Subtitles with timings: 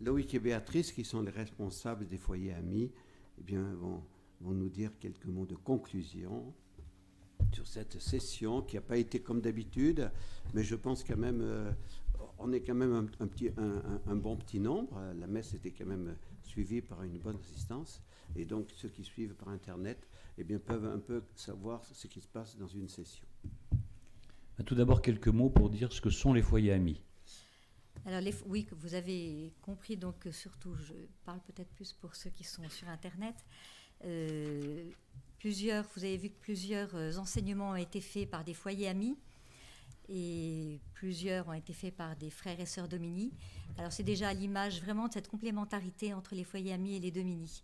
[0.00, 2.92] Loïc et Béatrice, qui sont les responsables des foyers amis,
[3.38, 4.02] eh bien, vont,
[4.40, 6.54] nous dire quelques mots de conclusion
[7.52, 10.10] sur cette session qui n'a pas été comme d'habitude,
[10.54, 11.72] mais je pense quand euh,
[12.38, 15.00] on est quand même un, petit, un, bon petit nombre.
[15.18, 18.02] La messe était quand même suivie par une bonne assistance,
[18.36, 20.06] et donc ceux qui suivent par Internet
[20.36, 23.26] eh bien, peuvent un peu savoir ce qui se passe dans une session.
[24.64, 27.02] Tout d'abord, quelques mots pour dire ce que sont les foyers amis.
[28.08, 30.94] Alors oui, vous avez compris, donc surtout, je
[31.26, 33.34] parle peut-être plus pour ceux qui sont sur Internet.
[34.06, 34.90] Euh,
[35.38, 39.14] plusieurs, vous avez vu que plusieurs euh, enseignements ont été faits par des foyers amis
[40.08, 43.30] et plusieurs ont été faits par des frères et sœurs Domini.
[43.76, 47.62] Alors c'est déjà l'image vraiment de cette complémentarité entre les foyers amis et les Domini.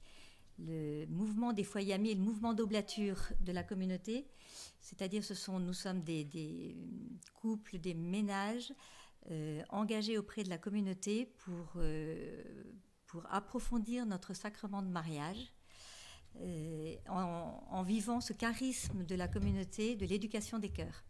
[0.59, 4.27] Le mouvement des foyers amis et le mouvement d'oblature de la communauté,
[4.79, 5.23] c'est-à-dire
[5.59, 6.77] nous sommes des,
[7.41, 8.75] couples, des ménages
[9.71, 11.81] engagés auprès de la communauté pour,
[13.07, 15.53] pour approfondir notre sacrement de mariage
[16.41, 21.05] euh, en, vivant ce charisme de la communauté, de l'éducation des cœurs.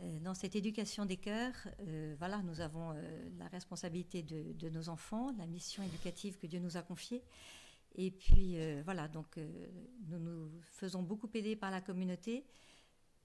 [0.00, 2.94] Euh, dans cette éducation des cœurs, euh, voilà, nous avons
[3.36, 7.24] la responsabilité de, nos enfants, la mission éducative que Dieu nous a confiée.
[7.96, 9.38] Et puis voilà, donc
[10.06, 12.44] nous nous faisons beaucoup aider par la communauté.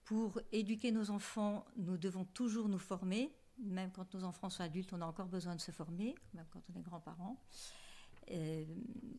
[0.04, 3.32] Pour éduquer nos enfants, nous devons toujours nous former.
[3.60, 6.62] Même quand nos enfants sont adultes, on a encore besoin de se former, même quand
[6.74, 7.38] on est grands-parents.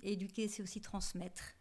[0.03, 1.55] éduquer, c'est aussi transmettre.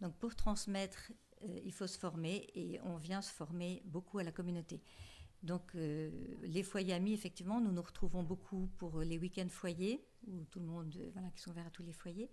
[0.00, 4.24] Donc pour transmettre, euh, il faut se former et on vient se former beaucoup à
[4.24, 4.80] la communauté.
[5.42, 6.10] Donc euh,
[6.42, 10.66] les foyers amis, effectivement, nous nous retrouvons beaucoup pour les week-ends foyers, où tout le
[10.66, 12.30] monde, euh, voilà, qui sont ouverts à tous les foyers.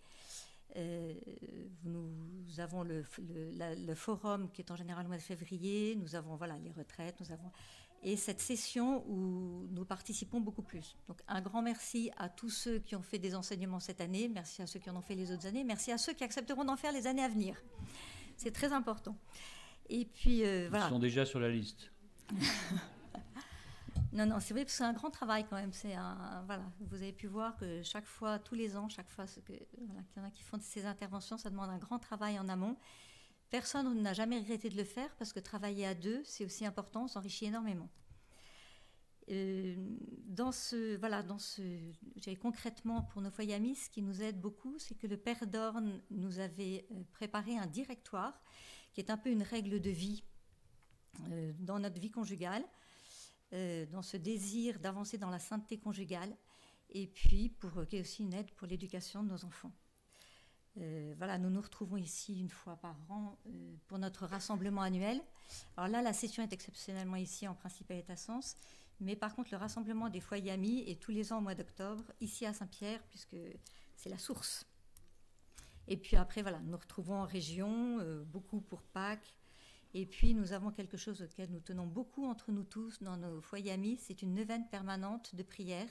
[1.84, 6.36] nous avons le, le, forum qui est en général au mois de février, nous avons
[6.36, 7.52] voilà, les retraites, nous avons
[8.06, 10.96] et cette session où nous participons beaucoup plus.
[11.08, 14.62] Donc un grand merci à tous ceux qui ont fait des enseignements cette année, merci
[14.62, 16.78] à ceux qui en ont fait les autres années, merci à ceux qui accepteront d'en
[16.78, 17.60] faire les années à venir.
[18.38, 19.18] C'est très important.
[19.90, 20.86] Et puis euh, voilà.
[20.86, 21.92] Ils sont déjà sur la liste.
[24.14, 25.74] non, non, c'est vrai que c'est un grand travail quand même.
[25.74, 26.64] C'est un voilà.
[26.82, 30.24] Vous avez pu voir que chaque fois, tous les ans, chaque fois, qu'il y en
[30.24, 32.78] a qui font ces interventions, ça demande un grand travail en amont.
[33.50, 37.06] Personne n'a jamais regretté de le faire parce que travailler à deux, c'est aussi important,
[37.06, 37.90] on s'enrichit énormément.
[39.32, 39.76] Euh,
[40.28, 41.62] dans ce, voilà, dans ce,
[42.40, 46.40] concrètement pour nos foyers ce qui nous aide beaucoup, c'est que le Père d'Orne nous
[46.40, 48.40] avait euh, préparé un directoire
[48.94, 50.24] qui est un peu une règle de vie
[51.30, 52.64] euh, dans notre vie conjugale,
[53.92, 56.36] dans ce désir d'avancer dans la sainteté conjugale,
[56.90, 59.72] et puis pour qui est aussi une aide pour l'éducation de nos enfants.
[60.78, 65.22] Euh, voilà, nous nous retrouvons ici une fois par an euh, pour notre rassemblement annuel.
[65.78, 68.58] Alors là, la session est exceptionnellement ici en principe à Sens,
[69.00, 72.04] mais par contre, le rassemblement des foyers amis est tous les ans au mois d'octobre,
[72.22, 73.36] ici à Saint-Pierre, puisque
[73.96, 74.66] c'est la source.
[75.88, 79.38] Et puis après, voilà, nous retrouvons en région, euh, beaucoup pour Pâques.
[79.94, 83.42] Et puis, nous avons quelque chose auquel nous tenons beaucoup entre nous tous dans nos
[83.42, 85.88] foyers amis, c'est une neuvaine permanente de prière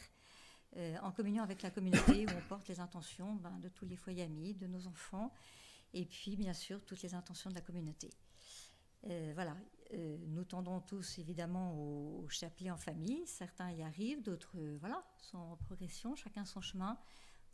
[0.77, 3.97] euh, en communion avec la communauté où on porte les intentions ben, de tous les
[3.97, 5.33] foyers amis, de nos enfants,
[5.93, 8.11] et puis bien sûr toutes les intentions de la communauté.
[9.07, 9.57] Euh, voilà,
[9.95, 13.27] euh, nous tendons tous évidemment au, chapelet en famille.
[13.27, 16.99] Certains y arrivent, d'autres voilà sont en progression, chacun son chemin.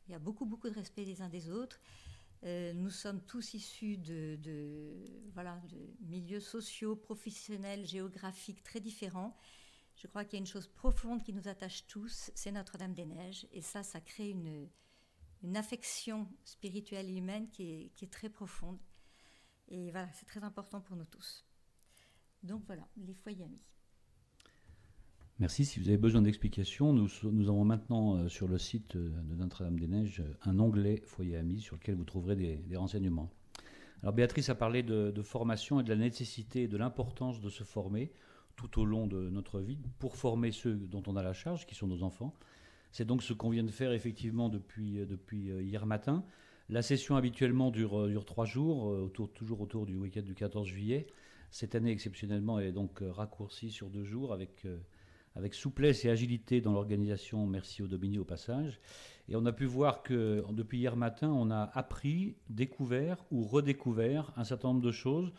[0.07, 1.81] Il y a beaucoup beaucoup de respect les uns des autres.
[2.43, 4.39] nous sommes tous issus de,
[5.35, 9.37] voilà, de milieux sociaux, professionnels, géographiques très différents.
[9.97, 13.05] Je crois qu'il y a une chose profonde qui nous attache tous, c'est Notre-Dame des
[13.05, 13.47] Neiges.
[13.53, 18.79] Et ça, ça crée une, affection spirituelle et humaine qui est très profonde.
[19.71, 21.45] Et voilà, c'est très important pour nous tous.
[22.43, 23.61] Donc voilà, les foyers amis.
[25.39, 25.65] Merci.
[25.65, 30.23] Si vous avez besoin d'explications, nous, avons maintenant euh, sur le site euh, de Notre-Dame-des-Neiges
[30.43, 33.31] un onglet Foyer Amis sur lequel vous trouverez des, renseignements.
[34.03, 37.65] Alors Béatrice a parlé de, formation et de la nécessité et de l'importance de se
[37.65, 38.13] former
[38.57, 41.75] tout au long de notre vie pour former ceux dont on a la charge, qui
[41.75, 42.35] sont nos enfants.
[42.93, 46.25] C'est donc ce qu'on vient de faire effectivement depuis, euh, euh, hier matin.
[46.71, 51.07] La session habituellement dure, euh, trois jours, autour, toujours autour du week-end du 14 juillet.
[51.51, 54.67] Cette année exceptionnellement elle est donc raccourcie sur deux jours avec,
[55.53, 57.45] souplesse et agilité dans l'organisation.
[57.47, 58.81] Merci au Domini au passage.
[59.29, 64.33] Et on a pu voir que depuis hier matin, on a appris, découvert ou redécouvert
[64.37, 65.33] un certain nombre de choses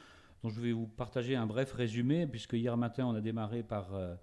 [0.44, 3.94] dont je vais vous partager un bref résumé, puisque hier matin, on a démarré par,
[3.94, 4.16] euh,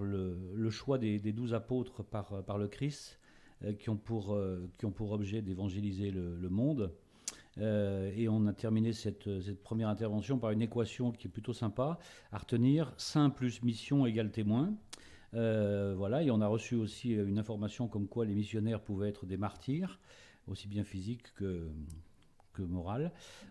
[0.00, 3.19] le, choix des, douze apôtres par, euh, le Christ, euh,
[3.78, 4.38] qui, ont pour,
[4.78, 6.92] qui ont pour objet d'évangéliser le, monde.
[7.58, 9.28] et on a terminé cette,
[9.62, 11.98] première intervention par une équation qui est plutôt sympa
[12.32, 12.92] à retenir.
[12.96, 14.74] Saint plus mission égale témoin.
[15.32, 19.36] voilà, et on a reçu aussi une information comme quoi les missionnaires pouvaient être des
[19.36, 20.00] martyrs,
[20.46, 21.68] aussi bien physiques que,
[22.52, 22.62] que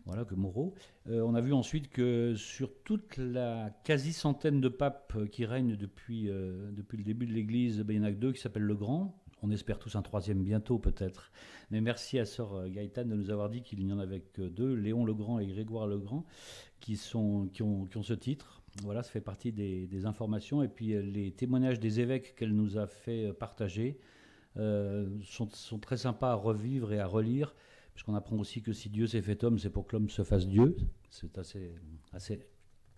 [0.06, 0.74] voilà, que moraux.
[1.06, 6.30] on a vu ensuite que sur toute la quasi-centaine de papes qui règnent depuis,
[6.72, 8.76] depuis le début de l'Église, ben, il y en a que deux qui s'appellent le
[8.76, 11.32] Grand, on espère tous un troisième bientôt peut-être.
[11.72, 14.42] Mais merci à Sœur euh, Gaëtane de nous avoir dit qu'il n'y en avait que
[14.42, 16.26] deux, Léon le Grand et Grégoire le Grand,
[16.80, 17.00] qui,
[17.54, 18.62] qui, ont, ce titre.
[18.84, 20.64] Voilà, ça fait partie des, informations.
[20.64, 24.00] Et puis euh, les témoignages des évêques qu'elle nous a fait euh, partager
[25.24, 25.48] sont,
[25.80, 27.56] très sympas à revivre et à relire,
[27.94, 30.48] puisqu'on apprend aussi que si Dieu s'est fait homme, c'est pour que l'homme se fasse
[30.48, 30.76] Dieu.
[31.10, 32.46] C'est assez,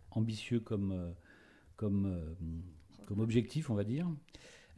[0.10, 1.14] ambitieux comme
[3.20, 4.08] objectif, on va dire.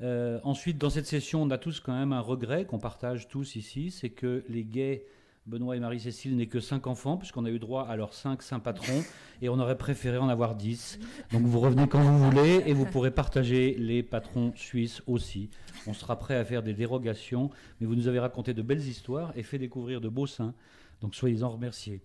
[0.01, 3.55] Euh, ensuite, dans cette session, on a tous quand même un regret qu'on partage tous
[3.55, 5.05] ici, c'est que les gays,
[5.45, 8.59] Benoît et Marie-Cécile, n'aient que 5 enfants, puisqu'on a eu droit à leurs 5 saints
[8.59, 9.03] patrons,
[9.41, 10.99] et on aurait préféré en avoir 10.
[11.31, 15.49] Donc vous revenez quand vous voulez, et vous pourrez partager les patrons suisses aussi.
[15.85, 17.49] On sera prêt à faire des dérogations,
[17.79, 20.53] mais vous nous avez raconté de belles histoires et fait découvrir de beaux saints,
[21.01, 22.01] donc soyez-en remerciés.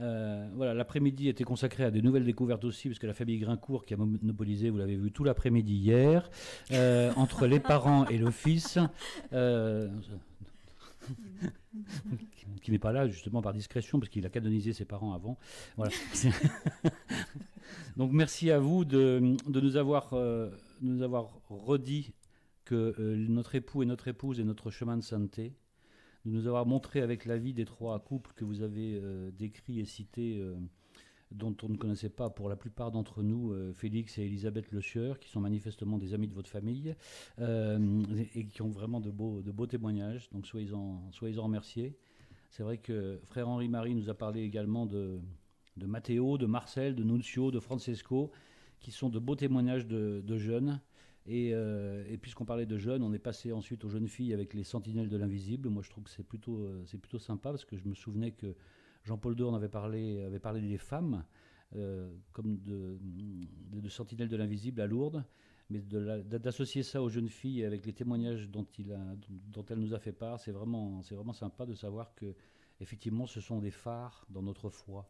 [0.00, 3.84] Euh, voilà, l'après-midi était consacré à des nouvelles découvertes aussi, parce que la famille Grincourt,
[3.84, 6.30] qui a monopolisé, vous l'avez vu, tout l'après-midi hier,
[6.72, 8.78] euh, entre les parents et le fils,
[9.32, 9.88] euh,
[12.62, 15.38] qui n'est pas là justement par discrétion, parce qu'il a canonisé ses parents avant.
[15.76, 15.92] Voilà.
[17.96, 20.14] Donc merci à vous de, nous, avoir,
[20.80, 22.12] nous avoir redit
[22.64, 22.94] que
[23.28, 25.54] notre époux et notre épouse est notre chemin de sainteté
[26.24, 29.80] de nous avoir montré avec la vie des trois couples que vous avez euh, décrits
[29.80, 30.54] et cités, euh,
[31.30, 34.80] dont on ne connaissait pas pour la plupart d'entre nous, euh, Félix et Elisabeth Le
[34.80, 36.94] qui sont manifestement des amis de votre famille
[37.38, 40.30] et qui ont vraiment de beaux, de beaux témoignages.
[40.30, 41.96] Donc soyez-en soyez remerciés.
[42.50, 45.18] C'est vrai que frère Henri-Marie nous a parlé également de,
[45.76, 48.30] de Matteo, de Marcel, de Nunzio, de Francesco,
[48.78, 50.80] qui sont de beaux témoignages de, de jeunes.
[51.28, 54.64] Euh, et, puisqu'on parlait de jeunes, on est passé ensuite aux jeunes filles avec les
[54.64, 55.68] Sentinelles de l'Invisible.
[55.68, 58.32] Moi, je trouve que c'est plutôt, euh, c'est plutôt sympa parce que je me souvenais
[58.32, 58.54] que
[59.04, 61.24] Jean-Paul II avait parlé, avait parlé des femmes
[61.76, 62.98] euh, comme de,
[63.72, 65.24] de, Sentinelles de l'Invisible à Lourdes,
[65.70, 69.94] mais d'associer ça aux jeunes filles avec les témoignages dont, il a, dont elle nous
[69.94, 72.34] a fait part, c'est vraiment, c'est vraiment sympa de savoir que
[72.80, 75.08] effectivement, ce sont des phares dans notre foi.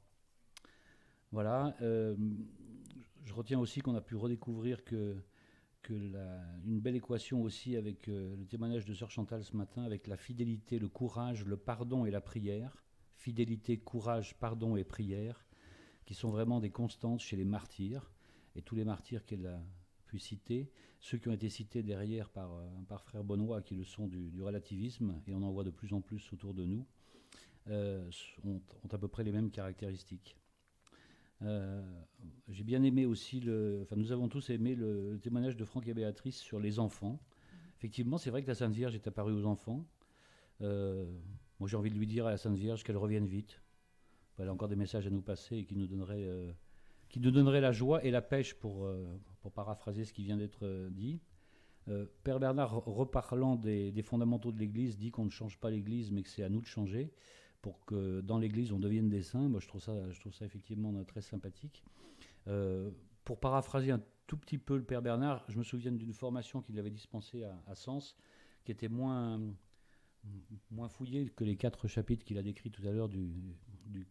[1.32, 1.74] Voilà.
[1.80, 5.16] je retiens aussi qu'on a pu redécouvrir que
[5.90, 10.16] une belle équation aussi avec euh, le témoignage de Sœur Chantal ce matin, avec la
[10.16, 12.84] fidélité, le courage, le pardon et la prière.
[13.16, 15.46] Fidélité, courage, pardon et prière,
[16.04, 18.10] qui sont vraiment des constantes chez les martyrs.
[18.56, 19.60] Et tous les martyrs qu'elle a
[20.06, 20.70] pu citer,
[21.00, 25.20] ceux qui ont été cités derrière par, euh, frère Benoît, qui le sont du, relativisme,
[25.26, 26.86] et on en voit de plus en plus autour de nous,
[27.68, 28.10] euh,
[28.44, 28.60] ont
[28.92, 30.36] à peu près les mêmes caractéristiques.
[31.42, 31.82] Euh,
[32.48, 35.94] j'ai bien aimé aussi, le, enfin nous avons tous aimé le, témoignage de Franck et
[35.94, 37.20] Béatrice sur les enfants.
[37.78, 39.84] Effectivement, c'est vrai que la Sainte Vierge est apparue aux enfants.
[40.62, 41.04] Euh,
[41.60, 43.60] moi, j'ai envie de lui dire à la Sainte Vierge qu'elle revienne vite.
[44.38, 46.50] Elle a encore des messages à nous passer et qui nous donnerait, euh,
[47.08, 48.88] qui nous donnerait la joie et la pêche, pour,
[49.40, 51.20] pour paraphraser ce qui vient d'être dit.
[52.24, 56.30] Père Bernard, reparlant des fondamentaux de l'Église, dit qu'on ne change pas l'Église, mais que
[56.30, 57.12] c'est à nous de changer
[57.64, 59.48] pour que dans l'Église on devienne des saints.
[59.48, 59.94] Moi, je trouve ça,
[60.42, 61.82] effectivement très sympathique.
[62.46, 62.90] Euh,
[63.24, 66.78] pour paraphraser un tout petit peu le Père Bernard, je me souviens d'une formation qu'il
[66.78, 68.18] avait dispensée à, Sens,
[68.66, 69.40] qui était moins,
[70.70, 73.32] moins fouillée que les quatre chapitres qu'il a décrits tout à l'heure du,
[73.86, 74.06] du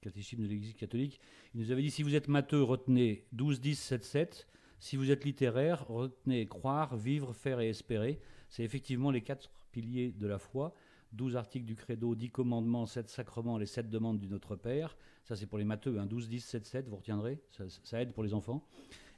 [0.00, 1.20] catéchisme de l'Église catholique.
[1.54, 4.48] Il nous avait dit si vous êtes matheux, retenez 12, 10, 7, 7.
[4.78, 8.20] Si vous êtes littéraire, retenez croire, vivre, faire et espérer.
[8.48, 10.74] C'est effectivement les quatre piliers de la foi.
[11.12, 14.96] 12 articles du credo, 10 commandements, 7 sacrements, les 7 demandes du Notre Père.
[15.24, 18.22] Ça, c'est pour les matheux, hein, 12, 10, 7, 7, vous retiendrez, ça, aide pour
[18.22, 18.64] les enfants.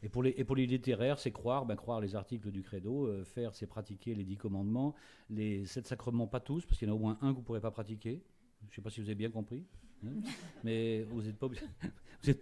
[0.03, 3.69] Et pour les, littéraires, c'est croire, ben, croire les articles du credo, euh, faire, c'est
[3.69, 4.97] pratiquer les 10 commandements,
[5.31, 7.41] les 7 sacrements, pas tous, parce qu'il y en a au moins un que vous
[7.43, 8.21] ne pourrez pas pratiquer.
[8.63, 9.65] Je ne sais pas si vous avez bien compris.
[10.05, 10.21] Hein.
[10.65, 11.47] mais vous n'êtes pas,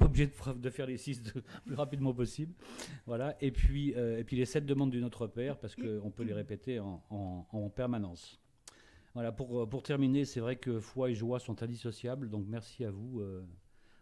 [0.07, 2.55] obligé de, faire les 6 le plus rapidement possible.
[3.05, 3.37] Voilà.
[3.43, 6.33] Et puis, euh, et puis les 7 demandes du Notre Père, parce qu'on peut les
[6.33, 8.41] répéter en permanence.
[9.15, 12.85] Voilà, pour, euh, pour terminer, c'est vrai que foi et joie sont indissociables, donc merci
[12.85, 13.45] à vous, euh,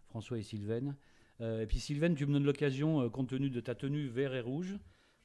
[0.07, 0.97] François et Sylvaine.
[1.41, 4.41] Euh, et puis Sylvaine, tu me donnes l'occasion, compte tenu de ta tenue vert et
[4.41, 4.77] rouge,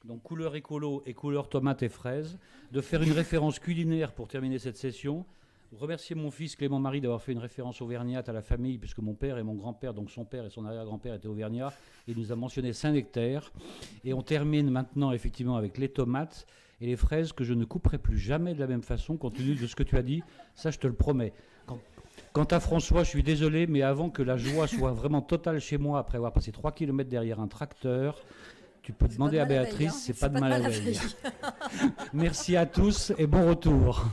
[0.04, 2.38] donc couleur écolo et couleur tomate et fraise,
[2.72, 5.26] de faire une référence culinaire pour terminer cette session.
[5.72, 9.14] Remercier mon fils Clément Marie d'avoir fait une référence auvergnate à la famille, puisque mon
[9.14, 11.74] père et mon grand-père, donc son père et son arrière-grand-père étaient auvergnats,
[12.06, 13.52] et il nous a mentionné Saint-Nectaire.
[14.04, 16.46] Et on termine maintenant effectivement avec les tomates
[16.80, 19.54] et les fraises que je ne couperai plus jamais de la même façon, compte tenu
[19.54, 20.22] de ce que tu as dit.
[20.54, 21.32] Ça, je te le promets.
[22.32, 25.78] Quant à François, je suis désolé, mais avant que la joie soit vraiment totale chez
[25.78, 28.20] moi, après avoir passé 3 km derrière un tracteur,
[28.84, 29.98] Tu peux demander à Béatrice, hein.
[29.98, 31.00] c'est pas de mal à veille.
[32.12, 34.04] Merci à tous et bon retour.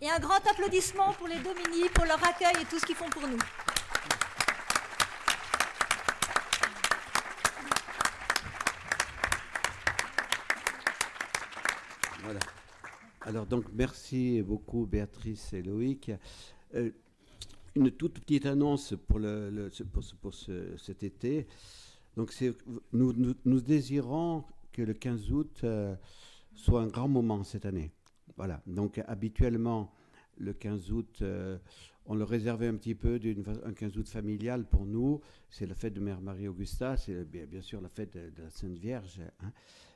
[0.00, 3.10] Et un grand applaudissement pour les Domini, pour leur accueil et tout ce qu'ils font
[3.10, 3.36] pour nous.
[12.22, 12.38] Voilà.
[13.30, 16.10] Alors donc merci beaucoup Béatrice et Loïc.
[16.74, 16.90] Euh,
[17.76, 19.20] une toute petite annonce pour,
[20.20, 21.46] pour, cet été.
[22.16, 22.34] Donc
[22.92, 25.94] nous, désirons que le 15 août euh,
[26.56, 27.92] soit un grand moment cette année.
[28.36, 28.60] Voilà.
[28.66, 29.94] Donc habituellement,
[30.36, 31.56] le 15 août, euh,
[32.06, 33.20] on le réservait un petit peu
[33.64, 35.20] un 15 août familial pour nous.
[35.50, 39.20] C'est la fête de Mère Marie-Augusta, c'est bien, sûr la fête de, la Sainte Vierge.
[39.38, 39.52] Hein.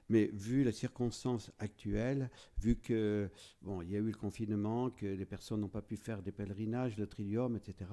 [0.08, 3.30] Mais vu les circonstances actuelles, vu que
[3.62, 6.32] bon, il y a eu le confinement, que les personnes n'ont pas pu faire des
[6.32, 7.90] pèlerinages, le trilium, etc.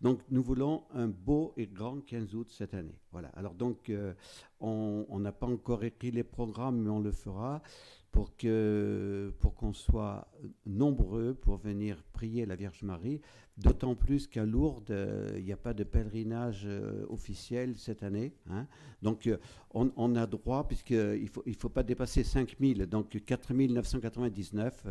[0.00, 2.98] Donc nous voulons un beau et grand 15 août cette année.
[3.12, 3.28] Voilà.
[3.34, 4.14] Alors donc euh,
[4.60, 7.62] on n'a pas encore écrit les programmes, mais on le fera
[8.10, 10.28] pour que pour qu'on soit
[10.66, 13.20] nombreux pour venir prier la Vierge Marie.
[13.58, 18.32] D'autant plus qu'à Lourdes, euh, il n'y a pas de pèlerinage euh, officiel cette année.
[18.48, 18.68] Hein.
[19.02, 19.36] Donc euh,
[19.72, 24.86] on, a droit, puisqu'il ne faut, il faut pas dépasser 5000, donc 4999.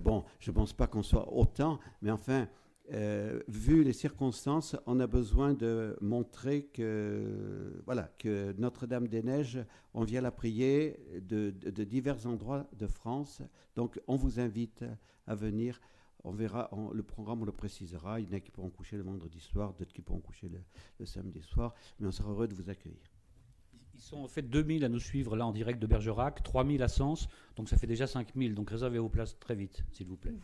[0.00, 2.46] bon, je ne pense pas qu'on soit autant, mais enfin,
[2.90, 9.64] vu les circonstances, on a besoin de montrer que, voilà, que Notre-Dame-des-Neiges,
[9.94, 11.50] on vient la prier de,
[11.84, 13.42] divers endroits de France.
[13.76, 14.84] Donc on vous invite
[15.26, 15.80] à venir
[16.24, 18.20] on verra, le programme, on le précisera.
[18.20, 20.50] Il y en a qui pourront coucher le vendredi soir, d'autres qui pourront coucher
[20.98, 22.98] le, samedi soir, mais on sera heureux de vous accueillir.
[23.94, 26.88] Ils sont en fait 2000 à nous suivre là en direct de Bergerac, 3000 à
[26.88, 28.54] Sens, donc ça fait déjà 5000.
[28.54, 30.34] Donc réservez vos places très vite, s'il vous plaît.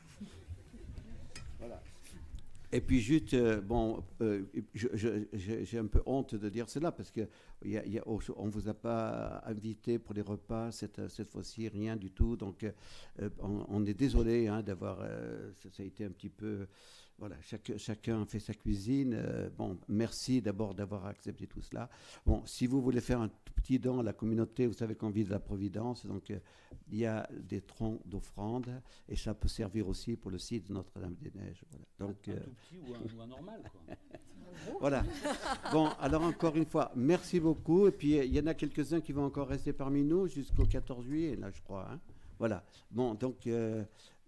[2.74, 4.42] Et puis juste, euh, bon, euh,
[4.74, 7.20] j'ai un peu honte de dire cela parce que
[7.64, 12.34] y on vous a pas invité pour les repas cette, cette fois-ci, rien du tout.
[12.34, 14.98] Donc euh, on, est désolé hein, d'avoir,
[15.56, 16.66] ça, a été un petit peu
[17.18, 17.36] voilà,
[17.76, 19.14] chacun fait sa cuisine.
[19.14, 21.88] Euh, bon, merci d'abord d'avoir accepté tout cela.
[22.26, 25.24] Bon, si vous voulez faire un petit don à la communauté, vous savez qu'on vit
[25.24, 26.38] de la Providence, donc euh,
[26.90, 30.74] il y a des troncs d'offrandes et ça peut servir aussi pour le site de
[30.74, 31.64] Notre-Dame-des-Neiges.
[31.70, 31.84] Voilà.
[31.98, 32.78] Donc, un, euh, tout petit
[33.16, 33.62] ou un, normal.
[33.70, 33.94] Quoi.
[34.80, 35.04] voilà.
[35.70, 37.86] Bon, alors encore une fois, merci beaucoup.
[37.86, 41.04] Et puis il y en a quelques-uns qui vont encore rester parmi nous jusqu'au 14
[41.04, 41.88] juillet, là, je crois.
[41.92, 42.00] Hein.
[42.40, 42.64] Voilà.
[42.90, 43.48] Bon, donc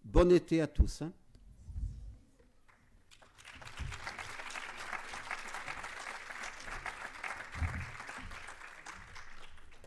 [0.05, 1.03] bon été à tous.
[1.03, 1.13] Hein.